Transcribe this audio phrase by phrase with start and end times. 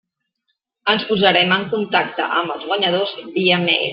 [0.93, 3.89] Ens posarem en contacte amb els guanyadors via mail.